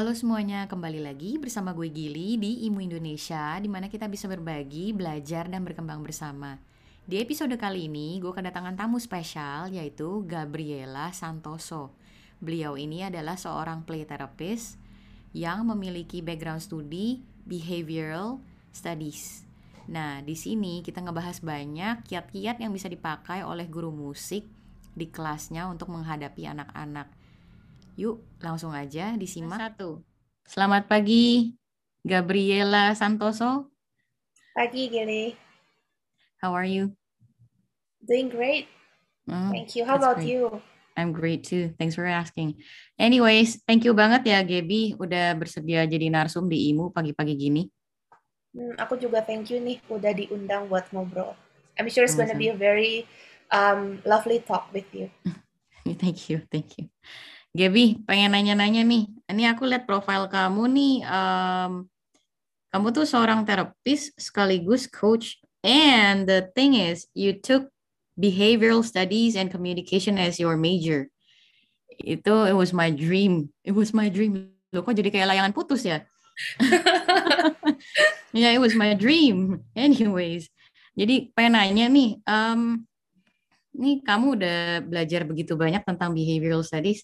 [0.00, 4.96] Halo semuanya, kembali lagi bersama gue Gili di Imu Indonesia, di mana kita bisa berbagi,
[4.96, 6.56] belajar, dan berkembang bersama.
[7.04, 11.92] Di episode kali ini, gue kedatangan tamu spesial, yaitu Gabriela Santoso.
[12.40, 14.80] Beliau ini adalah seorang play therapist
[15.36, 18.40] yang memiliki background studi behavioral
[18.72, 19.44] studies.
[19.84, 24.48] Nah, di sini kita ngebahas banyak kiat-kiat yang bisa dipakai oleh guru musik
[24.96, 27.19] di kelasnya untuk menghadapi anak-anak.
[28.00, 29.60] Yuk, langsung aja disimak.
[29.60, 30.00] Satu.
[30.48, 31.52] Selamat pagi,
[32.00, 33.68] Gabriela Santoso.
[34.56, 35.36] Pagi, Gili.
[36.40, 36.96] How are you?
[38.00, 38.72] Doing great.
[39.28, 39.84] Oh, Thank you.
[39.84, 40.32] How about great.
[40.32, 40.64] you?
[40.96, 41.76] I'm great too.
[41.76, 42.64] Thanks for asking.
[42.96, 47.68] Anyways, thank you banget ya, Gaby, udah bersedia jadi narsum di IMU pagi-pagi gini.
[48.56, 51.36] Hmm, aku juga thank you nih udah diundang buat ngobrol.
[51.76, 53.04] I'm sure it's gonna be a very
[53.52, 55.12] um, lovely talk with you.
[56.00, 56.88] thank you, thank you.
[57.50, 59.10] Gaby, pengen nanya-nanya nih.
[59.26, 60.94] Ini aku lihat profil kamu nih.
[61.02, 61.90] Um,
[62.70, 65.42] kamu tuh seorang terapis sekaligus coach.
[65.66, 67.66] And the thing is, you took
[68.14, 71.10] behavioral studies and communication as your major.
[71.98, 73.50] Itu it was my dream.
[73.66, 74.54] It was my dream.
[74.70, 76.06] Loh, kok jadi kayak layangan putus ya?
[78.30, 79.66] yeah, it was my dream.
[79.74, 80.46] Anyways,
[80.94, 82.86] jadi pengen nanya nih, um,
[83.74, 87.02] nih kamu udah belajar begitu banyak tentang behavioral studies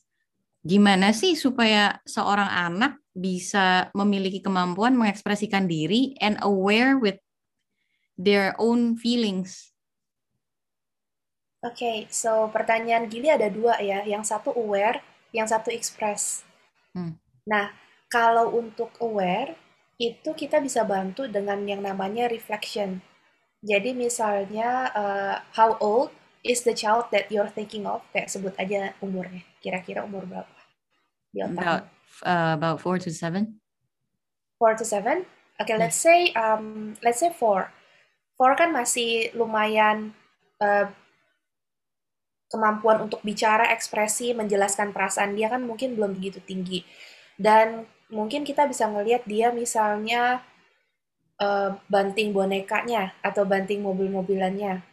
[0.67, 7.23] gimana sih supaya seorang anak bisa memiliki kemampuan mengekspresikan diri and aware with
[8.19, 9.71] their own feelings?
[11.63, 14.03] Oke, okay, so pertanyaan Gili ada dua ya.
[14.03, 15.01] Yang satu aware,
[15.31, 16.45] yang satu express.
[16.93, 17.17] Hmm.
[17.47, 17.73] Nah,
[18.11, 19.57] kalau untuk aware,
[19.97, 23.01] itu kita bisa bantu dengan yang namanya reflection.
[23.65, 26.13] Jadi misalnya, uh, how old
[26.45, 28.05] is the child that you're thinking of?
[28.13, 29.43] Kayak sebut aja umurnya.
[29.59, 30.56] Kira-kira umur berapa?
[31.45, 31.85] About
[32.25, 33.61] uh, about four to seven.
[34.57, 35.29] Four to seven.
[35.61, 37.69] Oke, okay, let's say um let's say four.
[38.37, 40.17] Four kan masih lumayan
[40.61, 40.89] uh,
[42.53, 46.85] kemampuan untuk bicara, ekspresi, menjelaskan perasaan dia kan mungkin belum begitu tinggi.
[47.37, 50.45] Dan mungkin kita bisa ngelihat dia misalnya
[51.43, 54.85] uh, banting bonekanya atau banting mobil-mobilannya.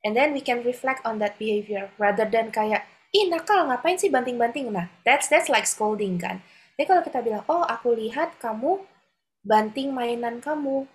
[0.00, 4.10] And then we can reflect on that behavior rather than kayak ih nakal ngapain sih
[4.10, 4.70] banting-banting?
[4.70, 6.42] Nah that's that's like scolding kan.
[6.74, 8.80] Tapi kalau kita bilang oh aku lihat kamu
[9.44, 10.86] banting mainan kamu.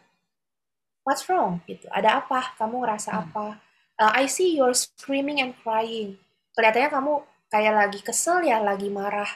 [1.06, 1.62] What's wrong?
[1.70, 1.86] Gitu.
[1.94, 2.58] Ada apa?
[2.58, 3.22] Kamu ngerasa hmm.
[3.30, 3.48] apa?
[3.96, 6.18] Uh, I see you're screaming and crying.
[6.58, 7.14] Kelihatannya kamu
[7.54, 9.30] kayak lagi kesel ya lagi marah.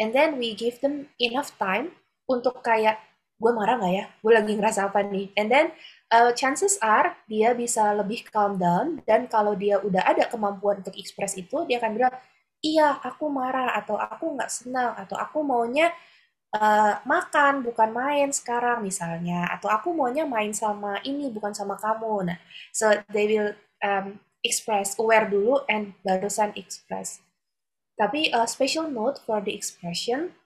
[0.00, 1.92] And then we give them enough time
[2.24, 2.96] untuk kayak
[3.36, 4.04] gue marah nggak ya?
[4.24, 5.30] Gue lagi ngerasa apa nih?
[5.36, 5.66] And then
[6.12, 10.94] uh, chances are dia bisa lebih calm down dan kalau dia udah ada kemampuan untuk
[11.00, 12.14] ekspres itu dia akan bilang
[12.60, 15.90] iya aku marah atau aku nggak senang atau aku maunya
[16.54, 22.28] uh, makan bukan main sekarang misalnya atau aku maunya main sama ini bukan sama kamu.
[22.28, 22.38] Nah
[22.70, 27.24] so they will um, express aware dulu and barusan express.
[27.96, 30.36] Tapi uh, special note for the expression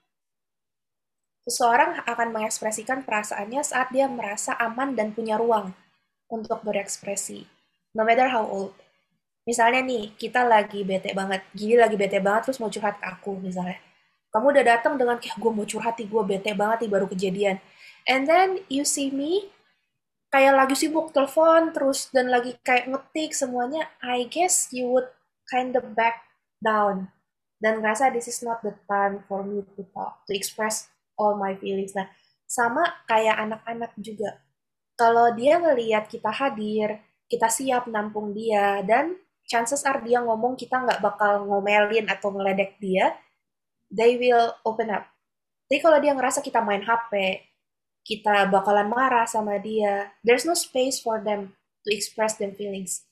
[1.46, 5.70] Seseorang akan mengekspresikan perasaannya saat dia merasa aman dan punya ruang
[6.26, 7.46] untuk berekspresi,
[7.94, 8.74] no matter how old.
[9.46, 13.38] Misalnya nih, kita lagi bete banget, gini lagi bete banget, terus mau curhat ke aku
[13.38, 13.78] misalnya.
[14.34, 17.62] Kamu udah datang dengan kayak gue mau curhat gue bete banget nih, baru kejadian.
[18.10, 19.46] And then you see me,
[20.34, 25.06] kayak lagi sibuk telepon terus dan lagi kayak ngetik semuanya, I guess you would
[25.46, 26.26] kind of back
[26.58, 27.14] down
[27.62, 31.56] dan ngerasa this is not the time for me to talk, to express all my
[31.58, 31.92] feelings.
[31.96, 32.08] Nah,
[32.46, 34.40] sama kayak anak-anak juga.
[34.96, 40.80] Kalau dia ngelihat kita hadir, kita siap nampung dia, dan chances are dia ngomong kita
[40.80, 43.12] nggak bakal ngomelin atau ngeledek dia,
[43.92, 45.04] they will open up.
[45.66, 47.42] Tapi kalau dia ngerasa kita main HP,
[48.06, 53.02] kita bakalan marah sama dia, there's no space for them to express their feelings.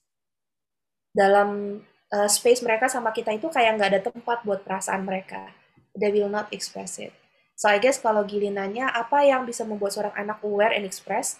[1.10, 1.82] Dalam
[2.14, 5.50] uh, space mereka sama kita itu kayak nggak ada tempat buat perasaan mereka.
[5.98, 7.14] They will not express it.
[7.54, 11.38] So I guess kalau Gili nanya apa yang bisa membuat seorang anak aware and express,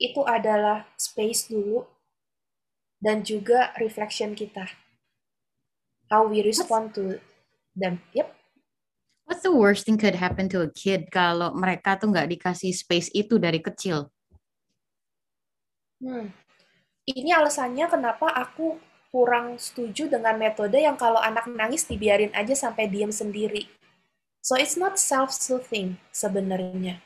[0.00, 1.84] itu adalah space dulu
[2.98, 4.64] dan juga reflection kita.
[6.08, 7.20] How we respond to
[7.76, 8.00] them.
[8.16, 8.32] Yep.
[9.28, 13.08] What's the worst thing could happen to a kid kalau mereka tuh nggak dikasih space
[13.16, 14.12] itu dari kecil?
[16.02, 16.34] Hmm.
[17.06, 18.78] Ini alasannya kenapa aku
[19.12, 23.68] kurang setuju dengan metode yang kalau anak nangis dibiarin aja sampai diem sendiri.
[24.42, 26.98] So it's not self-soothing sebenarnya.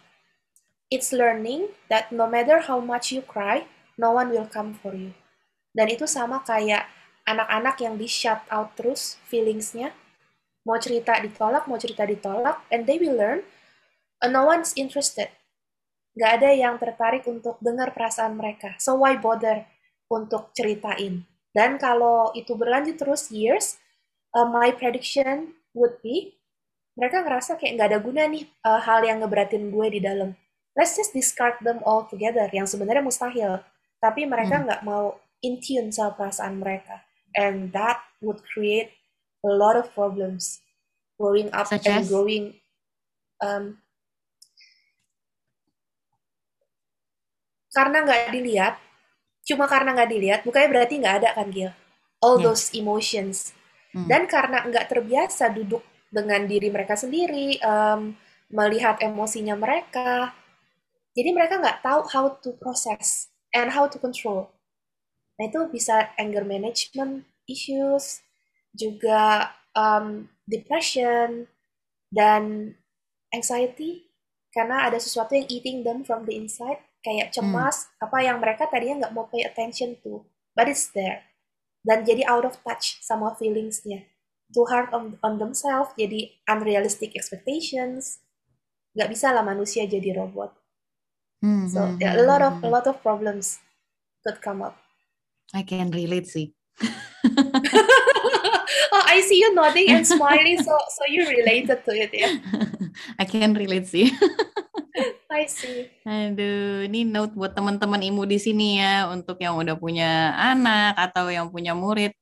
[0.88, 3.68] It's learning that no matter how much you cry,
[4.00, 5.12] no one will come for you.
[5.76, 6.88] Dan itu sama kayak
[7.28, 9.92] anak-anak yang di shut out terus feelingsnya.
[10.64, 13.44] Mau cerita ditolak, mau cerita ditolak, and they will learn
[14.24, 15.28] uh, no one's interested.
[16.16, 18.72] Gak ada yang tertarik untuk dengar perasaan mereka.
[18.80, 19.68] So why bother
[20.08, 21.28] untuk ceritain?
[21.52, 23.76] Dan kalau itu berlanjut terus years,
[24.32, 26.40] uh, my prediction would be
[26.96, 30.32] mereka ngerasa kayak nggak ada guna nih uh, hal yang ngeberatin gue di dalam.
[30.72, 33.60] Let's just discard them all together, yang sebenarnya mustahil.
[34.00, 34.64] Tapi mereka hmm.
[34.64, 34.88] nggak hmm.
[34.88, 37.04] mau in tune sama perasaan mereka.
[37.36, 38.96] And that would create
[39.44, 40.64] a lot of problems
[41.20, 42.08] growing up Such and as?
[42.08, 42.56] growing
[43.44, 43.80] um,
[47.76, 48.74] karena nggak dilihat,
[49.44, 51.72] cuma karena nggak dilihat, bukannya berarti nggak ada kan Gil?
[52.24, 52.44] All yeah.
[52.48, 53.52] those emotions.
[53.92, 54.08] Hmm.
[54.08, 55.84] Dan karena nggak terbiasa duduk
[56.16, 58.16] dengan diri mereka sendiri, um,
[58.48, 60.32] melihat emosinya mereka,
[61.12, 64.48] jadi mereka nggak tahu how to process and how to control.
[65.36, 68.24] Nah itu bisa anger management issues,
[68.72, 71.44] juga um, depression,
[72.08, 72.72] dan
[73.36, 74.08] anxiety,
[74.56, 77.34] karena ada sesuatu yang eating them from the inside kayak hmm.
[77.36, 78.04] cemas hmm.
[78.08, 80.24] apa yang mereka tadinya nggak mau pay attention to
[80.56, 81.28] but it's there
[81.84, 84.08] dan jadi out of touch sama feelingsnya
[84.52, 85.94] too hard on, on themselves.
[85.98, 88.20] Jadi unrealistic expectations.
[88.96, 90.54] Nggak bisa lah manusia jadi robot.
[91.44, 93.60] Hmm, so hmm, yeah, a lot of a lot of problems
[94.24, 94.80] could come up.
[95.52, 96.56] I can relate sih.
[98.96, 100.56] Oh I see you nodding and smiling.
[100.62, 102.32] So so you related to it ya yeah?
[103.20, 104.08] I can relate sih.
[105.36, 105.92] I see.
[106.08, 111.28] Aduh, ini note buat teman-teman imu di sini ya, untuk yang udah punya anak atau
[111.28, 112.16] yang punya murid,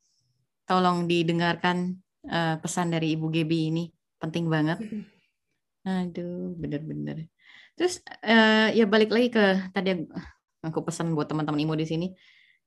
[0.67, 3.85] tolong didengarkan uh, pesan dari Ibu Gebi ini,
[4.21, 4.81] penting banget.
[5.85, 7.29] Aduh, bener-bener.
[7.75, 9.45] Terus uh, ya balik lagi ke
[9.75, 10.07] tadi
[10.65, 12.09] aku pesan buat teman-teman imu di sini.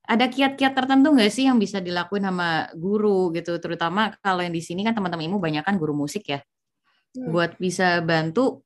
[0.07, 4.63] Ada kiat-kiat tertentu nggak sih yang bisa dilakuin sama guru gitu, terutama kalau yang di
[4.63, 7.27] sini kan teman-teman imu banyak kan guru musik ya, hmm.
[7.27, 8.63] buat bisa bantu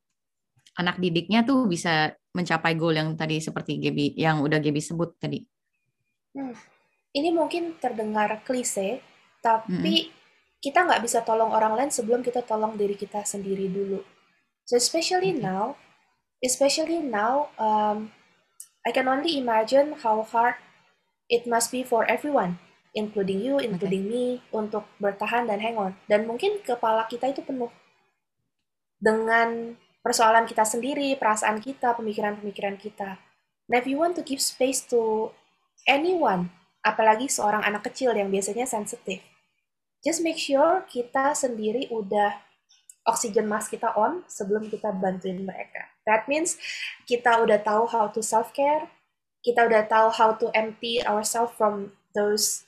[0.78, 5.42] anak didiknya tuh bisa mencapai goal yang tadi seperti Gaby yang udah Gaby sebut tadi?
[6.38, 6.54] Hmm.
[7.10, 9.02] Ini mungkin terdengar klise,
[9.42, 10.21] tapi hmm.
[10.62, 14.06] Kita nggak bisa tolong orang lain sebelum kita tolong diri kita sendiri dulu.
[14.70, 15.76] So especially now,
[16.46, 18.14] especially now, um,
[18.86, 20.58] I can only imagine how hard
[21.30, 22.62] it must be for everyone,
[22.94, 24.14] including you, including okay.
[24.14, 25.98] me, untuk bertahan dan hang on.
[26.06, 27.74] Dan mungkin kepala kita itu penuh
[29.02, 29.74] dengan
[30.06, 33.18] persoalan kita sendiri, perasaan kita, pemikiran-pemikiran kita.
[33.70, 35.34] Nah, if you want to give space to
[35.90, 36.54] anyone,
[36.86, 39.22] apalagi seorang anak kecil yang biasanya sensitif,
[40.02, 42.42] just make sure kita sendiri udah
[43.06, 45.90] oxygen mask kita on sebelum kita bantuin mereka.
[46.06, 46.58] That means
[47.06, 48.90] kita udah tahu how to self-care,
[49.42, 52.66] kita udah tahu how to empty ourselves from those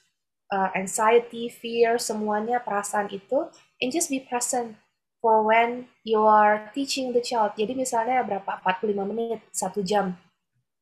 [0.53, 3.49] uh, anxiety, fear, semuanya perasaan itu,
[3.81, 4.77] and just be present
[5.21, 7.57] for when you are teaching the child.
[7.57, 8.61] Jadi misalnya berapa?
[8.61, 10.17] 45 menit, satu jam.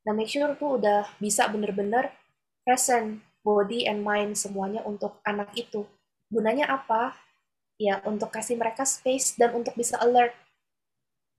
[0.02, 2.10] Nah, make sure tuh udah bisa bener-bener
[2.66, 5.86] present body and mind semuanya untuk anak itu.
[6.32, 7.12] Gunanya apa?
[7.76, 10.32] Ya, untuk kasih mereka space dan untuk bisa alert.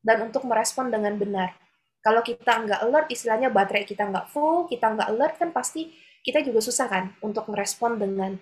[0.05, 1.57] Dan untuk merespon dengan benar.
[2.03, 5.89] Kalau kita nggak alert, istilahnya baterai kita nggak full, kita nggak alert, kan pasti
[6.21, 8.39] kita juga susah kan untuk merespon dengan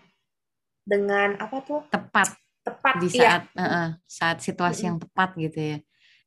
[0.81, 3.21] dengan apa tuh tepat tepat di iya.
[3.21, 3.65] saat iya.
[3.65, 5.77] uh, saat situasi yang tepat gitu ya.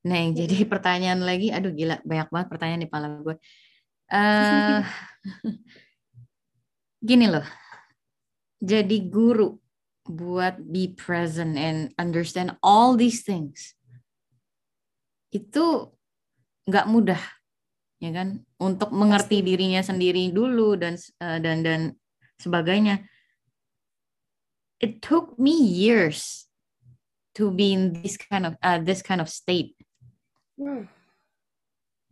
[0.04, 3.36] Nah, yang jadi pertanyaan lagi, aduh gila banyak banget pertanyaan di kepala gue.
[4.04, 4.82] Uh,
[7.08, 7.46] gini loh,
[8.60, 9.56] jadi guru
[10.04, 13.72] buat be present and understand all these things
[15.34, 15.90] itu
[16.70, 17.22] nggak mudah,
[17.98, 18.46] ya kan?
[18.62, 21.80] Untuk mengerti dirinya sendiri dulu dan uh, dan dan
[22.38, 23.02] sebagainya
[24.78, 26.46] it took me years
[27.34, 29.74] to be in this kind of uh, this kind of state.
[30.54, 30.86] Hmm.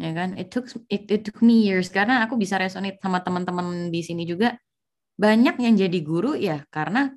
[0.02, 0.34] Ya kan?
[0.34, 4.26] It took it, it took me years karena aku bisa resonate sama teman-teman di sini
[4.26, 4.58] juga
[5.14, 7.14] banyak yang jadi guru ya karena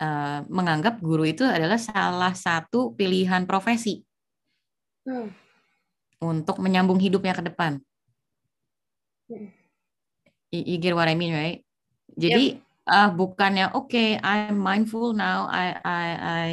[0.00, 4.02] uh, menganggap guru itu adalah salah satu pilihan profesi
[5.04, 5.28] hmm.
[6.22, 7.82] untuk menyambung hidupnya ke depan.
[9.28, 9.50] Hmm.
[10.48, 11.60] You, you get what I mean, right?
[12.16, 16.46] Jadi yep uh, bukannya oke okay, I'm mindful now I I I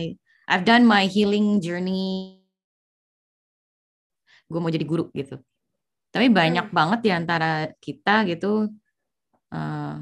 [0.52, 2.44] I've done my healing journey
[4.46, 5.42] gue mau jadi guru gitu
[6.14, 6.75] tapi banyak hmm.
[6.75, 8.70] banget di antara kita gitu
[9.50, 9.96] uh,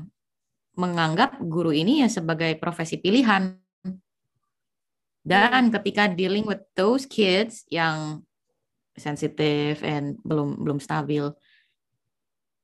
[0.73, 3.53] menganggap guru ini ya sebagai profesi pilihan
[5.23, 5.73] dan hmm.
[5.79, 8.25] ketika dealing with those kids yang
[8.97, 11.29] sensitif and belum belum stabil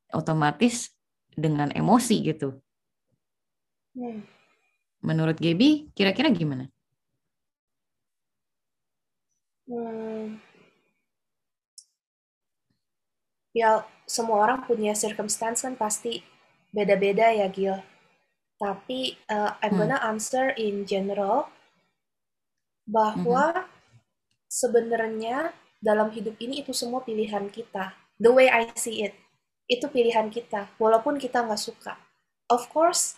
[0.10, 0.90] otomatis
[1.38, 2.58] dengan emosi gitu
[4.00, 4.22] Hmm.
[5.04, 6.72] Menurut Gaby, kira-kira gimana?
[9.70, 10.42] Hmm.
[13.54, 16.26] ya semua orang punya circumstance kan pasti
[16.74, 17.78] beda-beda ya Gil.
[18.60, 19.80] Tapi uh, I'm Hmm.
[19.88, 21.48] gonna answer in general
[22.84, 23.66] bahwa Mhm.
[24.52, 27.96] sebenarnya dalam hidup ini itu semua pilihan kita.
[28.20, 29.16] The way I see it,
[29.72, 31.96] itu pilihan kita, walaupun kita nggak suka.
[32.52, 33.16] Of course,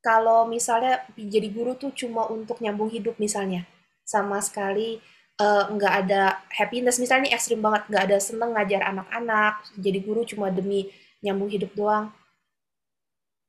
[0.00, 3.68] kalau misalnya jadi guru tuh cuma untuk nyambung hidup misalnya,
[4.08, 5.04] sama sekali
[5.38, 10.50] nggak ada happiness, misalnya ini ekstrim banget, nggak ada seneng ngajar anak-anak, jadi guru cuma
[10.50, 10.90] demi
[11.22, 12.10] nyambung hidup doang.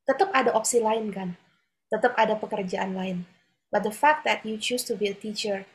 [0.09, 1.37] Tetap ada opsi lain kan,
[1.93, 3.29] tetap ada pekerjaan lain.
[3.69, 5.69] But the fact that you choose to be a teacher,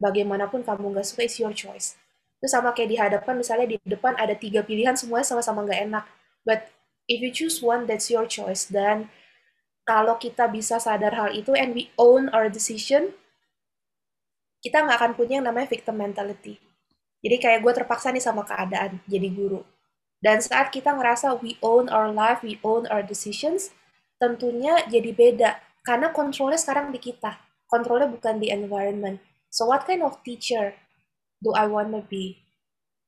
[0.00, 2.00] bagaimanapun kamu nggak suka, is your choice.
[2.40, 6.04] Itu sama kayak di hadapan, misalnya di depan ada tiga pilihan, semuanya sama-sama nggak enak.
[6.48, 6.72] But
[7.04, 8.72] if you choose one, that's your choice.
[8.72, 9.12] Dan
[9.84, 13.12] kalau kita bisa sadar hal itu, and we own our decision,
[14.64, 16.56] kita nggak akan punya yang namanya victim mentality.
[17.20, 19.60] Jadi kayak gue terpaksa nih sama keadaan jadi guru.
[20.18, 23.70] Dan saat kita ngerasa we own our life, we own our decisions,
[24.18, 25.50] tentunya jadi beda.
[25.86, 27.38] Karena kontrolnya sekarang di kita.
[27.70, 29.22] Kontrolnya bukan di environment.
[29.48, 30.74] So what kind of teacher
[31.38, 32.42] do I wanna be?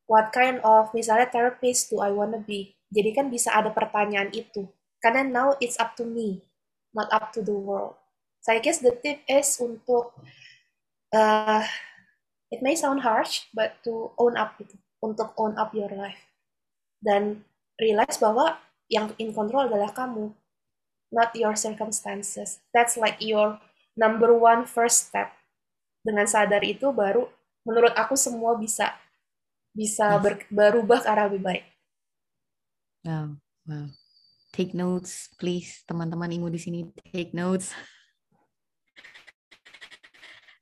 [0.06, 2.78] What kind of, misalnya therapist do I wanna be?
[2.90, 4.70] Jadi kan bisa ada pertanyaan itu.
[5.02, 6.46] Karena now it's up to me,
[6.94, 7.98] not up to the world.
[8.42, 10.14] So I guess the tip is untuk,
[11.12, 11.62] uh,
[12.50, 14.78] it may sound harsh, but to own up itu.
[15.00, 16.29] Untuk own up your life.
[17.00, 17.42] Dan
[17.80, 18.60] realize bahwa
[18.92, 20.36] yang in control adalah kamu,
[21.10, 22.60] not your circumstances.
[22.70, 23.58] That's like your
[23.96, 25.32] number one first step.
[26.04, 27.28] Dengan sadar itu baru
[27.64, 28.96] menurut aku semua bisa
[29.70, 31.64] bisa ber- berubah ke arah lebih baik.
[33.04, 33.86] Wow, wow.
[34.50, 36.78] Take notes, please, teman-teman Imu di sini.
[37.14, 37.70] Take notes.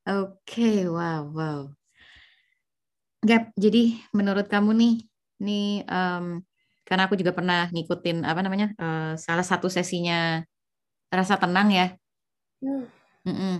[0.09, 1.61] Oke, wow, wow.
[3.25, 4.95] Gap, jadi menurut kamu nih,
[5.42, 6.42] nih em,
[6.87, 10.42] karena aku juga pernah ngikutin apa namanya eh, salah satu sesinya
[11.09, 11.87] rasa tenang ya.
[12.61, 12.85] Hmm.
[13.28, 13.54] Mm-mm.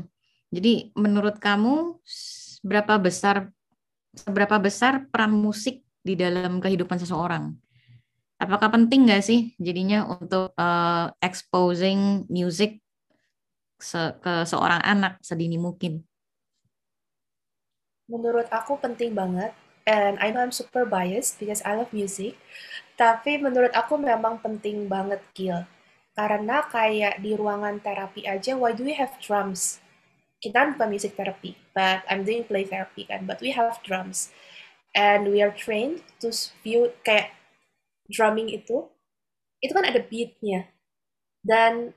[0.49, 2.00] Jadi menurut kamu
[2.64, 3.52] berapa besar
[4.16, 7.52] seberapa besar peran musik di dalam kehidupan seseorang?
[8.38, 12.80] Apakah penting nggak sih jadinya untuk eh, exposing music
[13.78, 16.02] se- ke seorang anak sedini mungkin?
[18.08, 19.52] Menurut aku penting banget.
[19.88, 22.37] And I know I'm super biased because I love music.
[23.00, 25.64] Tapi menurut aku memang penting banget, Gil.
[26.12, 29.80] Karena kayak di ruangan terapi aja, why do we have drums?
[30.45, 33.25] Kita kan bukan music therapy, but I'm doing play therapy kan.
[33.25, 34.28] But we have drums.
[34.92, 36.28] And we are trained to
[36.61, 37.33] view kayak
[38.12, 38.92] drumming itu,
[39.64, 40.68] itu kan ada beatnya.
[41.40, 41.97] Dan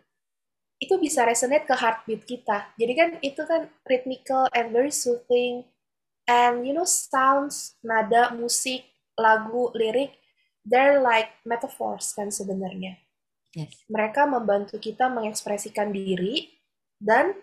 [0.81, 2.73] itu bisa resonate ke heartbeat kita.
[2.77, 5.65] Jadi kan itu kan rhythmical and very soothing.
[6.29, 8.85] And you know, sounds, nada, musik,
[9.17, 10.15] lagu, lirik,
[10.65, 12.97] they're like metaphors kan sebenarnya.
[13.51, 13.75] Yes.
[13.91, 16.47] Mereka membantu kita mengekspresikan diri
[17.01, 17.35] dan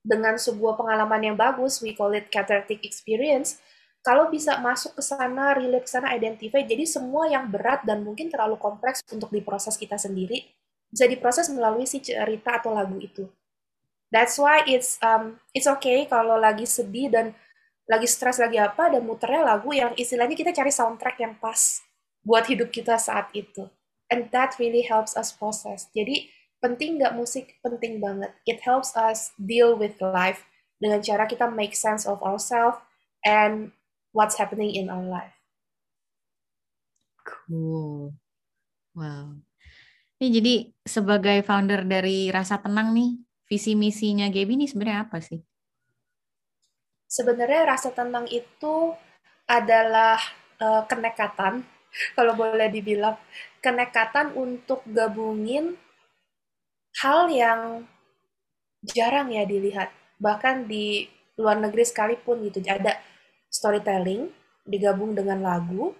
[0.00, 3.60] dengan sebuah pengalaman yang bagus, we call it cathartic experience,
[4.00, 8.32] kalau bisa masuk ke sana, relate ke sana, identify, jadi semua yang berat dan mungkin
[8.32, 10.48] terlalu kompleks untuk diproses kita sendiri,
[10.88, 13.28] bisa diproses melalui si cerita atau lagu itu.
[14.08, 17.36] That's why it's um, it's okay kalau lagi sedih dan
[17.90, 21.82] lagi stres lagi apa dan muternya lagu yang istilahnya kita cari soundtrack yang pas
[22.22, 23.66] buat hidup kita saat itu.
[24.06, 25.90] And that really helps us process.
[25.90, 26.30] Jadi
[26.62, 27.58] penting nggak musik?
[27.66, 28.30] Penting banget.
[28.46, 30.46] It helps us deal with life
[30.78, 32.78] dengan cara kita make sense of ourselves
[33.26, 33.74] and
[34.14, 35.34] what's happening in our life.
[37.26, 38.14] Cool.
[38.94, 39.42] Wow.
[40.20, 40.54] Ini jadi
[40.84, 43.18] sebagai founder dari Rasa Tenang nih,
[43.48, 45.40] visi misinya Gaby ini sebenarnya apa sih?
[47.10, 48.94] Sebenarnya rasa tenang itu
[49.50, 50.14] adalah
[50.62, 51.66] uh, kenekatan,
[52.16, 53.18] kalau boleh dibilang,
[53.58, 55.74] kenekatan untuk gabungin
[57.02, 57.82] hal yang
[58.86, 59.90] jarang ya dilihat.
[60.22, 62.94] Bahkan di luar negeri sekalipun gitu, ada
[63.50, 64.30] storytelling
[64.62, 65.90] digabung dengan lagu,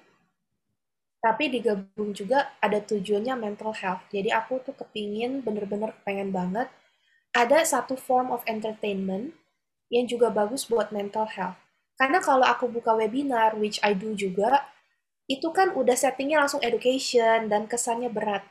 [1.19, 4.07] tapi digabung juga ada tujuannya mental health.
[4.15, 6.71] Jadi aku tuh kepingin, bener-bener pengen banget,
[7.35, 9.35] ada satu form of entertainment
[9.91, 11.59] yang juga bagus buat mental health.
[11.99, 14.71] Karena kalau aku buka webinar, which I do juga,
[15.29, 18.47] itu kan udah settingnya langsung education dan kesannya berat.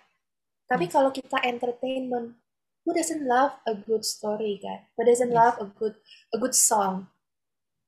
[0.69, 0.93] Tapi Yes.
[0.93, 2.38] kalau kita entertainment,
[2.86, 4.86] who doesn't love a good story kan?
[4.96, 5.39] Who doesn't Yes.
[5.39, 5.96] love a good
[6.36, 7.10] a good song?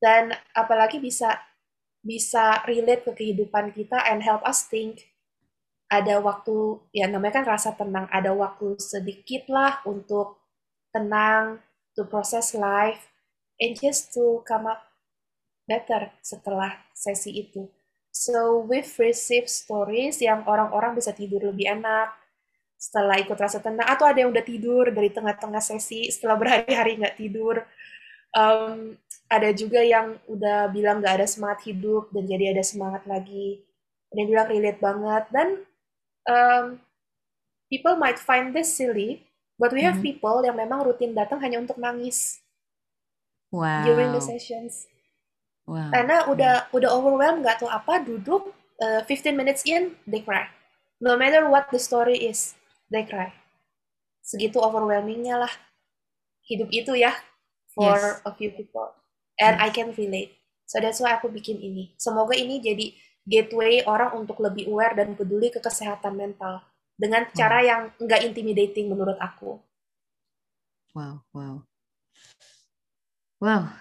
[0.01, 1.37] Dan apalagi bisa
[2.01, 5.13] bisa relate ke kehidupan kita and help us think.
[5.91, 10.39] Ada waktu, ya namanya kan rasa tenang, ada waktu sedikit lah untuk
[10.95, 11.59] tenang,
[11.93, 13.10] to process life,
[13.61, 14.81] and just to come up
[15.69, 17.69] better setelah sesi itu.
[18.11, 22.11] So we've received stories yang orang-orang bisa tidur lebih enak
[22.75, 27.15] setelah ikut rasa tenang, atau ada yang udah tidur dari tengah-tengah sesi setelah berhari-hari nggak
[27.15, 27.61] tidur.
[28.33, 28.97] Um,
[29.29, 33.63] ada juga yang udah bilang nggak ada semangat hidup dan jadi ada semangat lagi.
[34.11, 35.47] Ada yang bilang relate banget dan
[36.27, 36.65] um,
[37.71, 39.23] people might find this silly,
[39.55, 40.17] but we have mm -hmm.
[40.19, 42.40] people yang memang rutin datang hanya untuk nangis
[43.51, 43.83] wow.
[43.83, 44.87] during the sessions.
[45.67, 45.91] Wow.
[45.93, 48.49] Karena udah udah overwhelmed nggak tahu apa duduk
[48.81, 50.49] uh, 15 minutes in they cry.
[50.97, 52.57] No matter what the story is,
[52.89, 53.29] they cry.
[54.25, 55.53] Segitu overwhelmingnya lah
[56.45, 57.13] hidup itu ya
[57.71, 58.25] for yes.
[58.25, 58.91] a few people.
[59.37, 59.63] And yes.
[59.63, 60.35] I can relate.
[60.67, 61.95] So that's why aku bikin ini.
[61.99, 66.63] Semoga ini jadi gateway orang untuk lebih aware dan peduli ke kesehatan mental
[66.97, 67.33] dengan wow.
[67.33, 69.61] cara yang nggak intimidating menurut aku.
[70.91, 71.63] Wow, wow.
[73.41, 73.73] Wow,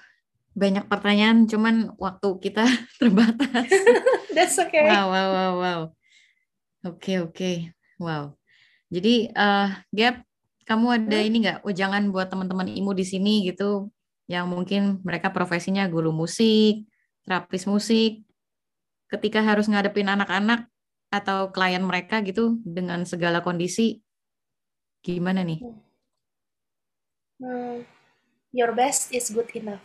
[0.56, 2.64] banyak pertanyaan, cuman waktu kita
[3.00, 3.68] terbatas.
[4.36, 4.88] That's okay.
[4.88, 5.80] Wow, wow, wow, wow.
[6.88, 7.36] Oke, okay, oke.
[7.36, 7.56] Okay.
[8.00, 8.40] Wow.
[8.88, 10.24] Jadi, uh, Gap,
[10.64, 11.28] kamu ada hmm?
[11.28, 13.92] ini nggak ujangan buat teman-teman IMU di sini gitu,
[14.32, 16.88] yang mungkin mereka profesinya guru musik,
[17.28, 18.24] terapis musik,
[19.12, 20.72] ketika harus ngadepin anak-anak
[21.12, 24.00] atau klien mereka gitu dengan segala kondisi,
[25.04, 25.60] gimana nih?
[27.44, 27.99] Hmm
[28.50, 29.82] your best is good enough.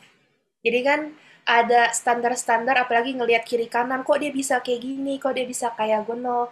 [0.65, 1.01] Jadi kan
[1.45, 6.10] ada standar-standar apalagi ngelihat kiri kanan kok dia bisa kayak gini, kok dia bisa kayak
[6.10, 6.50] gono.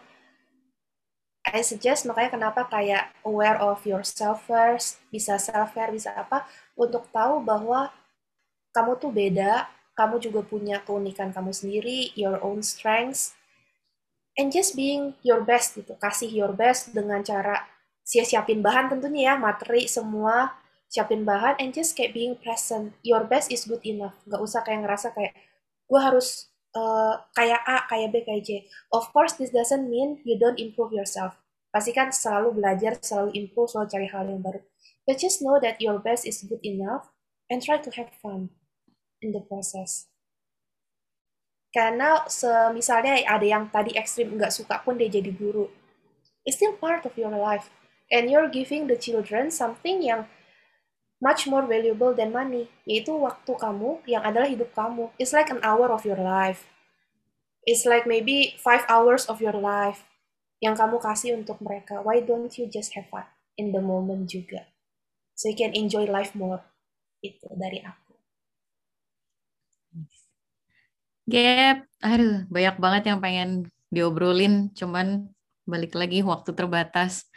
[1.43, 7.09] I suggest makanya kenapa kayak aware of yourself first, bisa self care, bisa apa untuk
[7.11, 7.91] tahu bahwa
[8.71, 13.35] kamu tuh beda, kamu juga punya keunikan kamu sendiri, your own strengths,
[14.39, 17.69] and just being your best gitu, kasih your best dengan cara
[18.01, 20.62] siap-siapin bahan tentunya ya, materi semua,
[20.93, 22.93] siapin bahan and just kayak being present.
[23.01, 24.13] Your best is good enough.
[24.29, 25.33] Nggak usah kayak ngerasa kayak
[25.89, 28.49] gue harus uh, kayak A kayak B kayak J.
[28.93, 31.33] Of course this doesn't mean you don't improve yourself.
[31.73, 34.61] Pasti kan selalu belajar selalu improve selalu cari hal yang baru.
[35.09, 37.09] But just know that your best is good enough
[37.49, 38.53] and try to have fun
[39.17, 40.05] in the process.
[41.73, 42.21] Karena
[42.69, 45.73] misalnya ada yang tadi ekstrim nggak suka pun dia jadi guru.
[46.45, 47.73] It's still part of your life.
[48.13, 50.29] And you're giving the children something yang
[51.23, 55.07] much more valuable than money, yaitu waktu kamu yang adalah hidup kamu.
[55.15, 56.67] It's like an hour of your life.
[57.63, 60.03] It's like maybe five hours of your life
[60.59, 62.03] yang kamu kasih untuk mereka.
[62.03, 63.23] Why don't you just have fun
[63.55, 64.67] in the moment juga?
[65.39, 66.59] So you can enjoy life more.
[67.23, 68.11] Itu dari aku.
[71.23, 73.49] Gap, aduh banyak banget yang pengen
[73.87, 75.31] diobrolin, cuman
[75.63, 77.31] balik lagi waktu terbatas.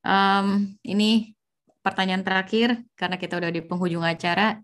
[0.00, 1.35] Um, ini
[1.86, 4.58] pertanyaan terakhir karena kita udah di penghujung acara.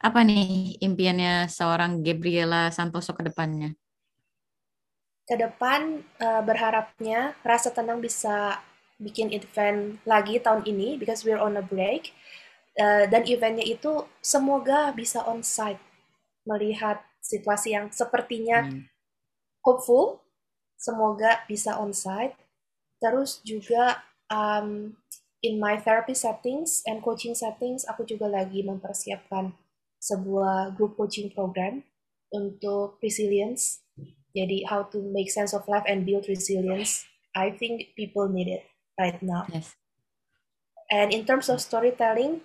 [0.00, 3.76] Apa nih impiannya seorang Gabriela Santoso ke depannya?
[5.28, 8.58] Ke depan uh, berharapnya rasa tenang bisa
[8.96, 12.16] bikin event lagi tahun ini because we're on a break.
[12.72, 15.78] Uh, dan eventnya itu semoga bisa on site
[16.48, 18.88] melihat situasi yang sepertinya hmm.
[19.60, 20.24] hopeful
[20.80, 22.34] semoga bisa on site
[22.96, 24.00] terus juga
[24.32, 24.96] um,
[25.42, 29.52] in my therapy settings and coaching settings, aku juga lagi mempersiapkan
[29.98, 31.82] sebuah group coaching program
[32.30, 33.82] untuk resilience.
[34.32, 37.04] Jadi how to make sense of life and build resilience.
[37.36, 38.64] I think people need it
[38.96, 39.44] right now.
[39.52, 39.76] Yes.
[40.88, 42.40] And in terms of storytelling,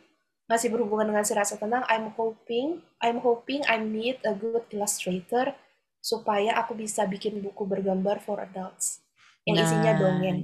[0.48, 5.56] masih berhubungan dengan si rasa tenang, I'm hoping, I'm hoping I meet a good illustrator
[6.00, 9.04] supaya aku bisa bikin buku bergambar for adults
[9.44, 9.68] yang nice.
[9.68, 10.40] isinya dongeng.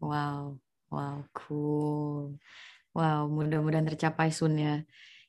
[0.00, 0.56] Wow.
[0.88, 2.40] Wow, cool.
[2.96, 4.80] Wow, mudah-mudahan tercapai soon ya.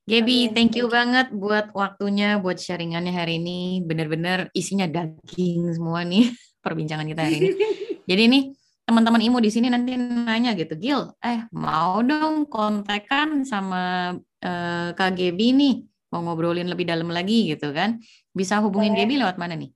[0.10, 3.86] Gaby, thank you banget buat waktunya, buat sharingannya hari ini.
[3.86, 6.34] Bener-bener isinya daging semua nih
[6.66, 7.50] perbincangan kita hari ini.
[8.10, 8.44] Jadi nih
[8.90, 15.14] teman-teman Imo di sini nanti nanya gitu, Gil, eh mau dong kontekan sama uh, Kak
[15.14, 15.76] Gaby nih,
[16.10, 18.02] mau ngobrolin lebih dalam lagi gitu kan?
[18.34, 19.06] Bisa hubungin okay.
[19.06, 19.70] Gaby lewat mana nih?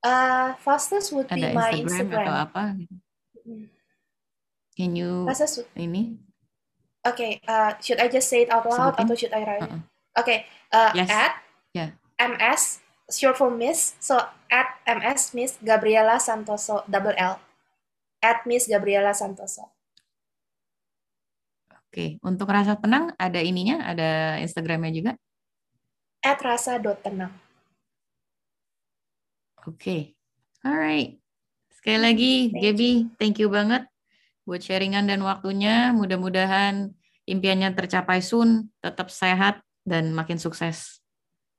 [0.00, 2.62] Uh, fastest would Ada be my Instagram, Instagram atau apa?
[2.80, 2.94] Gitu.
[4.72, 5.44] Can you Masa
[5.76, 6.16] ini?
[7.02, 9.04] Oke, okay, uh, should I just say it out loud Sebutin?
[9.04, 9.66] atau should I write?
[9.66, 9.80] Uh -uh.
[10.22, 10.38] Oke, okay,
[10.70, 11.10] uh, yes.
[11.10, 11.32] at
[11.74, 11.90] yeah.
[12.16, 12.78] MS
[13.10, 14.16] short for Miss, so
[14.48, 17.42] at MS Miss Gabriela Santoso double L
[18.22, 19.66] at Miss Gabriela Santoso.
[21.68, 22.08] Oke, okay.
[22.24, 25.12] untuk rasa tenang ada ininya, ada Instagramnya juga?
[26.22, 27.34] At rasa dot tenang.
[29.66, 30.02] Oke, okay.
[30.64, 31.18] alright.
[31.74, 33.91] Sekali lagi, thank Gaby, thank you banget
[34.42, 35.90] buat sharingan dan waktunya.
[35.94, 36.90] Mudah-mudahan
[37.26, 41.02] impiannya tercapai soon, tetap sehat dan makin sukses.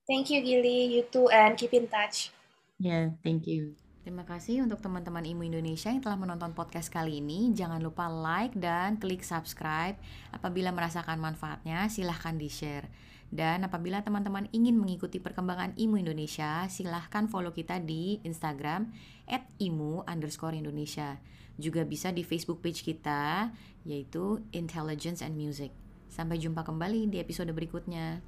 [0.04, 2.36] Thank you Gili, you too and keep in touch.
[2.76, 3.80] Ya, thank you.
[4.04, 7.56] Terima kasih untuk teman-teman Imu Indonesia yang telah menonton podcast kali ini.
[7.56, 9.96] Jangan lupa like dan klik subscribe.
[10.36, 12.92] Apabila merasakan manfaatnya, silahkan di-share.
[13.34, 18.94] Dan apabila teman-teman ingin mengikuti perkembangan Imu Indonesia, silahkan follow kita di Instagram
[19.26, 21.18] at imu underscore Indonesia.
[21.58, 23.50] Juga bisa di Facebook page kita,
[23.90, 25.74] yaitu Intelligence and Music.
[26.14, 28.22] Sampai jumpa kembali di episode berikutnya.